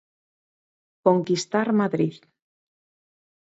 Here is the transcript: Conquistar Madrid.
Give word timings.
Conquistar 1.07 1.67
Madrid. 1.81 2.17